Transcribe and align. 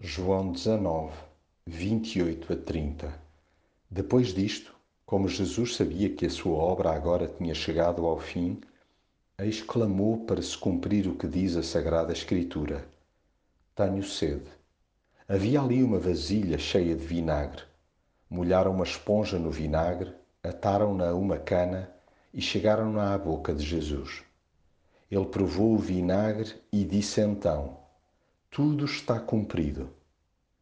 João 0.00 0.52
19, 0.52 1.12
28 1.66 2.52
a 2.52 2.56
30 2.56 3.20
Depois 3.90 4.28
disto, 4.28 4.72
como 5.04 5.26
Jesus 5.26 5.74
sabia 5.74 6.08
que 6.08 6.24
a 6.24 6.30
sua 6.30 6.56
obra 6.56 6.92
agora 6.92 7.26
tinha 7.26 7.52
chegado 7.52 8.06
ao 8.06 8.20
fim, 8.20 8.60
exclamou 9.40 10.24
para 10.24 10.40
se 10.40 10.56
cumprir 10.56 11.08
o 11.08 11.16
que 11.16 11.26
diz 11.26 11.56
a 11.56 11.64
Sagrada 11.64 12.12
Escritura: 12.12 12.86
Tenho 13.74 14.04
sede. 14.04 14.48
Havia 15.28 15.60
ali 15.60 15.82
uma 15.82 15.98
vasilha 15.98 16.58
cheia 16.58 16.94
de 16.94 17.04
vinagre. 17.04 17.64
Molharam 18.30 18.70
uma 18.70 18.84
esponja 18.84 19.36
no 19.36 19.50
vinagre, 19.50 20.14
ataram-na 20.44 21.08
a 21.08 21.14
uma 21.16 21.38
cana 21.38 21.92
e 22.32 22.40
chegaram-na 22.40 23.14
à 23.14 23.18
boca 23.18 23.52
de 23.52 23.66
Jesus. 23.66 24.22
Ele 25.10 25.26
provou 25.26 25.74
o 25.74 25.78
vinagre 25.78 26.54
e 26.72 26.84
disse 26.84 27.20
então: 27.20 27.87
tudo 28.50 28.86
está 28.86 29.20
cumprido. 29.20 29.90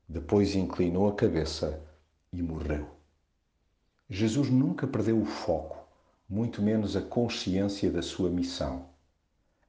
Depois 0.09 0.55
inclinou 0.55 1.09
a 1.09 1.15
cabeça 1.15 1.81
e 2.33 2.43
morreu. 2.43 2.87
Jesus 4.11 4.51
nunca 4.51 4.87
perdeu 4.87 5.21
o 5.21 5.25
foco, 5.25 5.79
muito 6.29 6.61
menos 6.61 6.97
a 6.97 7.01
consciência 7.01 7.91
da 7.91 8.03
sua 8.03 8.29
missão. 8.29 8.87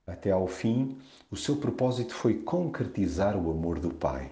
Até 0.05 0.31
ao 0.31 0.47
fim, 0.47 0.97
o 1.29 1.37
seu 1.37 1.57
propósito 1.57 2.13
foi 2.13 2.41
concretizar 2.41 3.37
o 3.37 3.51
amor 3.51 3.79
do 3.79 3.93
Pai, 3.93 4.31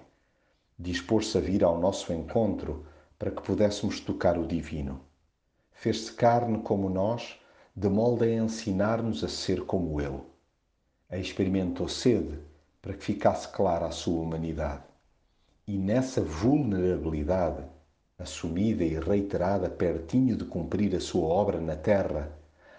dispor-se 0.78 1.38
a 1.38 1.40
vir 1.40 1.64
ao 1.64 1.78
nosso 1.78 2.12
encontro 2.12 2.84
para 3.18 3.30
que 3.30 3.42
pudéssemos 3.42 4.00
tocar 4.00 4.36
o 4.36 4.46
divino. 4.46 5.00
Fez-se 5.72 6.12
carne 6.12 6.58
como 6.62 6.90
nós, 6.90 7.38
de 7.74 7.88
molde 7.88 8.24
a 8.24 8.34
ensinar-nos 8.34 9.22
a 9.22 9.28
ser 9.28 9.64
como 9.64 10.00
Ele. 10.00 10.20
A 11.08 11.16
experimentou 11.18 11.88
sede 11.88 12.38
para 12.86 12.94
que 12.94 13.04
ficasse 13.04 13.48
clara 13.48 13.86
a 13.86 13.90
sua 13.90 14.22
humanidade. 14.22 14.84
E 15.66 15.76
nessa 15.76 16.20
vulnerabilidade, 16.20 17.64
assumida 18.16 18.84
e 18.84 18.96
reiterada 18.96 19.68
pertinho 19.68 20.36
de 20.36 20.44
cumprir 20.44 20.94
a 20.94 21.00
sua 21.00 21.26
obra 21.26 21.60
na 21.60 21.74
terra, 21.74 22.30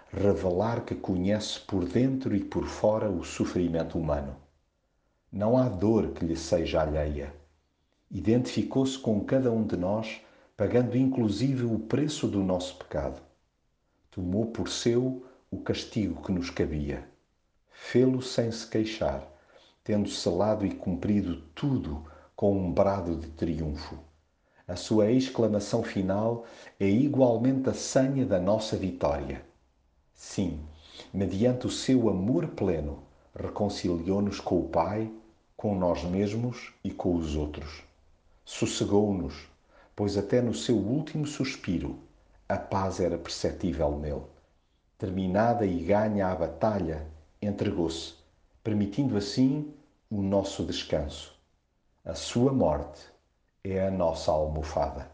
revelar 0.09 0.86
que 0.86 0.95
conhece 0.95 1.59
por 1.59 1.83
dentro 1.83 2.33
e 2.33 2.39
por 2.39 2.64
fora 2.64 3.09
o 3.09 3.22
sofrimento 3.25 3.99
humano. 3.99 4.33
Não 5.30 5.58
há 5.58 5.67
dor 5.67 6.11
que 6.11 6.23
lhe 6.23 6.38
seja 6.38 6.83
alheia. 6.83 7.33
Identificou-se 8.09 8.97
com 8.97 9.19
cada 9.25 9.52
um 9.52 9.67
de 9.67 9.75
nós, 9.75 10.21
pagando 10.55 10.95
inclusive 10.95 11.66
o 11.66 11.80
preço 11.80 12.30
do 12.30 12.42
nosso 12.42 12.77
pecado. 12.77 13.21
Tomou 14.09 14.45
por 14.45 14.69
seu 14.69 15.25
o 15.52 15.58
castigo 15.58 16.23
que 16.23 16.31
nos 16.31 16.49
cabia. 16.49 17.05
Fê-lo 17.69 18.21
sem 18.21 18.49
se 18.49 18.66
queixar 18.66 19.36
tendo 19.88 20.09
selado 20.09 20.66
e 20.66 20.75
cumprido 20.75 21.38
tudo 21.55 22.03
com 22.35 22.52
um 22.52 22.69
brado 22.69 23.16
de 23.16 23.27
triunfo. 23.27 23.97
A 24.67 24.75
sua 24.75 25.09
exclamação 25.09 25.81
final 25.81 26.43
é 26.77 26.85
igualmente 26.85 27.69
a 27.69 27.73
senha 27.73 28.25
da 28.25 28.38
nossa 28.38 28.75
vitória. 28.75 29.41
Sim, 30.13 30.59
mediante 31.13 31.67
o 31.67 31.71
seu 31.71 32.09
amor 32.09 32.47
pleno, 32.47 32.99
reconciliou-nos 33.33 34.41
com 34.41 34.59
o 34.59 34.67
Pai, 34.67 35.09
com 35.55 35.73
nós 35.73 36.03
mesmos 36.03 36.73
e 36.83 36.91
com 36.91 37.15
os 37.15 37.38
outros. 37.38 37.81
Sossegou-nos, 38.43 39.47
pois 39.95 40.17
até 40.17 40.41
no 40.41 40.53
seu 40.53 40.75
último 40.75 41.25
suspiro 41.25 41.97
a 42.49 42.58
paz 42.58 42.99
era 42.99 43.17
perceptível 43.17 43.97
nele. 43.97 44.23
Terminada 44.97 45.65
e 45.65 45.81
ganha 45.81 46.27
a 46.27 46.35
batalha, 46.35 47.08
entregou-se, 47.41 48.16
permitindo 48.67 49.15
assim 49.15 49.73
o 50.09 50.21
nosso 50.21 50.61
descanso. 50.65 51.33
A 52.03 52.13
sua 52.13 52.51
morte 52.51 52.99
é 53.63 53.87
a 53.87 53.89
nossa 53.89 54.29
almofada. 54.29 55.09